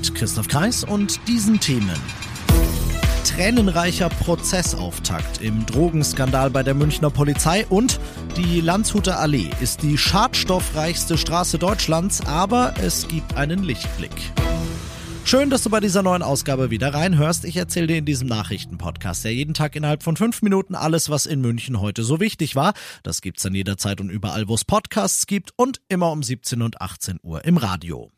[0.00, 2.00] Mit Christoph Kreis und diesen Themen.
[3.26, 8.00] Tränenreicher Prozessauftakt im Drogenskandal bei der Münchner Polizei und
[8.34, 14.10] die Landshuter Allee ist die schadstoffreichste Straße Deutschlands, aber es gibt einen Lichtblick.
[15.26, 17.44] Schön, dass du bei dieser neuen Ausgabe wieder reinhörst.
[17.44, 21.26] Ich erzähle dir in diesem Nachrichtenpodcast ja jeden Tag innerhalb von fünf Minuten alles, was
[21.26, 22.72] in München heute so wichtig war.
[23.02, 26.80] Das gibt's dann jederzeit und überall, wo es Podcasts gibt und immer um 17 und
[26.80, 28.10] 18 Uhr im Radio.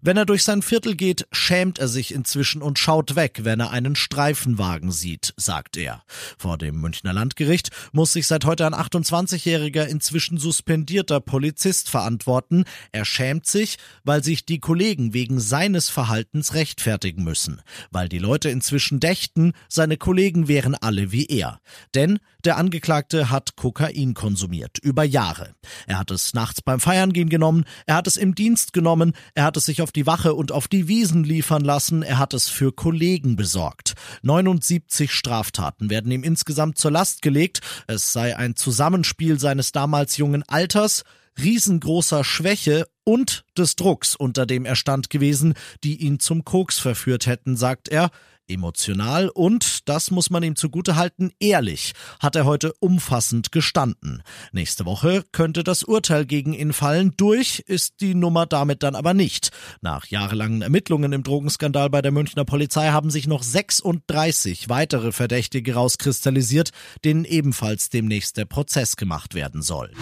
[0.00, 3.70] Wenn er durch sein Viertel geht, schämt er sich inzwischen und schaut weg, wenn er
[3.70, 6.02] einen Streifenwagen sieht, sagt er.
[6.38, 12.64] Vor dem Münchner Landgericht muss sich seit heute ein 28-jähriger inzwischen suspendierter Polizist verantworten.
[12.92, 18.50] Er schämt sich, weil sich die Kollegen wegen seines Verhaltens rechtfertigen müssen, weil die Leute
[18.50, 21.60] inzwischen dächten, seine Kollegen wären alle wie er.
[21.94, 25.54] Denn der Angeklagte hat Kokain konsumiert, über Jahre.
[25.86, 29.44] Er hat es nachts beim Feiern gehen genommen, er hat es im Dienst genommen, er
[29.44, 32.48] hat es sich auf die Wache und auf die Wiesen liefern lassen, er hat es
[32.48, 33.94] für Kollegen besorgt.
[34.22, 37.60] 79 Straftaten werden ihm insgesamt zur Last gelegt.
[37.86, 41.04] Es sei ein Zusammenspiel seines damals jungen Alters,
[41.38, 47.26] riesengroßer Schwäche und des Drucks, unter dem er stand gewesen, die ihn zum Koks verführt
[47.26, 48.10] hätten, sagt er.
[48.48, 54.22] Emotional und, das muss man ihm zugutehalten, ehrlich hat er heute umfassend gestanden.
[54.52, 57.14] Nächste Woche könnte das Urteil gegen ihn fallen.
[57.16, 59.50] Durch ist die Nummer damit dann aber nicht.
[59.80, 65.74] Nach jahrelangen Ermittlungen im Drogenskandal bei der Münchner Polizei haben sich noch 36 weitere Verdächtige
[65.74, 66.70] rauskristallisiert,
[67.04, 69.92] denen ebenfalls demnächst der Prozess gemacht werden soll.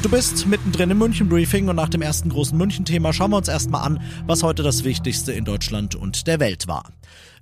[0.00, 3.48] Du bist mittendrin im München Briefing und nach dem ersten großen München-Thema schauen wir uns
[3.48, 6.92] erstmal an, was heute das Wichtigste in Deutschland und der Welt war.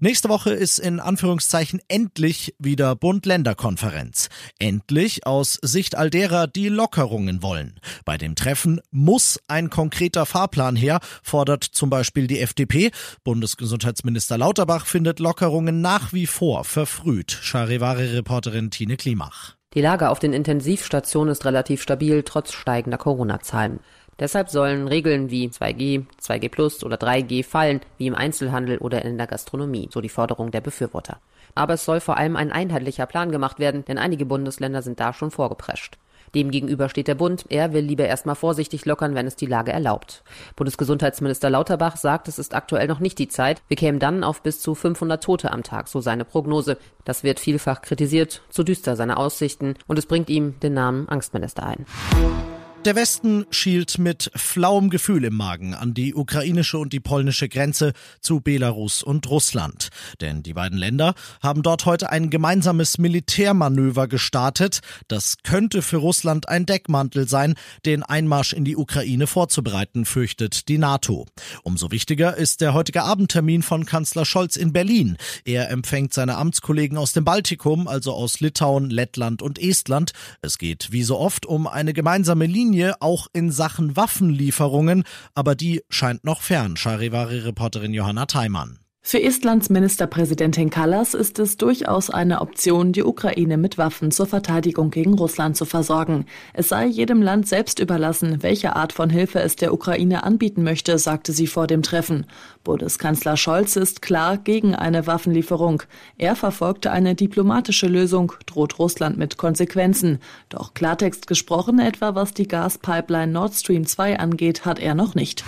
[0.01, 4.31] Nächste Woche ist in Anführungszeichen endlich wieder Bund-Länder-Konferenz.
[4.59, 7.79] Endlich aus Sicht all derer, die Lockerungen wollen.
[8.07, 12.91] Bei dem Treffen muss ein konkreter Fahrplan her, fordert zum Beispiel die FDP.
[13.23, 17.39] Bundesgesundheitsminister Lauterbach findet Lockerungen nach wie vor verfrüht.
[17.43, 19.56] Charivari-Reporterin Tine Klimach.
[19.77, 23.81] Die Lage auf den Intensivstationen ist relativ stabil, trotz steigender Corona-Zahlen.
[24.19, 29.19] Deshalb sollen Regeln wie 2G, 2G Plus oder 3G fallen, wie im Einzelhandel oder in
[29.19, 31.19] der Gastronomie, so die Forderung der Befürworter.
[31.55, 35.13] Aber es soll vor allem ein einheitlicher Plan gemacht werden, denn einige Bundesländer sind da
[35.13, 35.99] schon vorgeprescht.
[36.35, 37.45] Demgegenüber steht der Bund.
[37.49, 40.23] Er will lieber erstmal vorsichtig lockern, wenn es die Lage erlaubt.
[40.57, 43.63] Bundesgesundheitsminister Lauterbach sagt, es ist aktuell noch nicht die Zeit.
[43.69, 46.79] Wir kämen dann auf bis zu 500 Tote am Tag, so seine Prognose.
[47.05, 51.65] Das wird vielfach kritisiert, zu düster seine Aussichten und es bringt ihm den Namen Angstminister
[51.65, 51.87] ein.
[52.87, 57.95] Der Westen schielt mit flauem Gefühl im Magen an die ukrainische und die polnische Grenze
[58.21, 59.89] zu Belarus und Russland.
[60.21, 64.83] Denn die beiden Länder haben dort heute ein gemeinsames Militärmanöver gestartet.
[65.09, 70.79] Das könnte für Russland ein Deckmantel sein, den Einmarsch in die Ukraine vorzubereiten, fürchtet die
[70.79, 71.27] NATO.
[71.65, 75.17] Umso wichtiger ist der heutige Abendtermin von Kanzler Scholz in Berlin.
[75.45, 80.13] Er empfängt seine Amtskollegen aus dem Baltikum, also aus Litauen, Lettland und Estland.
[80.41, 85.05] Es geht wie so oft um eine gemeinsame Linie Linie auch in Sachen Waffenlieferungen,
[85.35, 88.86] aber die scheint noch fern, Charivari-Reporterin Johanna Theimann.
[89.09, 94.91] Für Estlands Ministerpräsidentin Kallas ist es durchaus eine Option, die Ukraine mit Waffen zur Verteidigung
[94.91, 96.27] gegen Russland zu versorgen.
[96.55, 100.99] Es sei jedem Land selbst überlassen, welche Art von Hilfe es der Ukraine anbieten möchte,
[100.99, 102.27] sagte sie vor dem Treffen.
[102.65, 105.85] Bundeskanzler Scholz ist klar gegen eine Waffenlieferung.
[106.19, 110.19] Er verfolgte eine diplomatische Lösung, droht Russland mit Konsequenzen.
[110.49, 115.45] Doch Klartext gesprochen, etwa was die Gaspipeline Nord Stream 2 angeht, hat er noch nicht.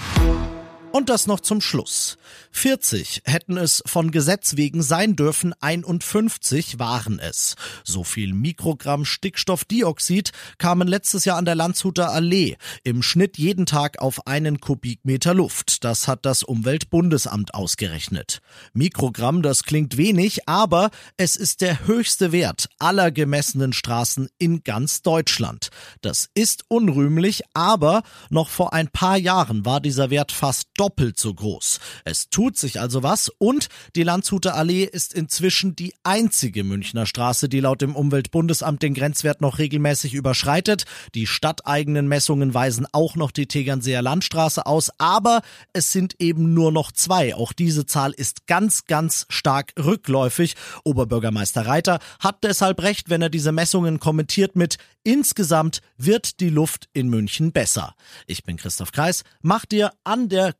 [0.91, 2.17] Und das noch zum Schluss.
[2.53, 7.57] 40 hätten es von Gesetz wegen sein dürfen, 51 waren es.
[7.85, 14.01] So viel Mikrogramm Stickstoffdioxid kamen letztes Jahr an der Landshuter Allee im Schnitt jeden Tag
[14.01, 15.85] auf einen Kubikmeter Luft.
[15.85, 18.41] Das hat das Umweltbundesamt ausgerechnet.
[18.73, 25.03] Mikrogramm, das klingt wenig, aber es ist der höchste Wert aller gemessenen Straßen in ganz
[25.03, 25.69] Deutschland.
[26.01, 31.35] Das ist unrühmlich, aber noch vor ein paar Jahren war dieser Wert fast doppelt so
[31.35, 31.81] groß.
[32.05, 37.49] Es tut sich also was und die Landshuter Allee ist inzwischen die einzige Münchner Straße,
[37.49, 40.85] die laut dem Umweltbundesamt den Grenzwert noch regelmäßig überschreitet.
[41.15, 45.43] Die stadteigenen Messungen weisen auch noch die Tegernseer Landstraße aus, aber
[45.73, 47.35] es sind eben nur noch zwei.
[47.35, 50.55] Auch diese Zahl ist ganz, ganz stark rückläufig.
[50.85, 54.79] Oberbürgermeister Reiter hat deshalb recht, wenn er diese Messungen kommentiert mit
[55.09, 57.95] Insgesamt wird die Luft in München besser.
[58.27, 59.25] Ich bin Christoph Kreis.
[59.41, 60.53] Mach dir an der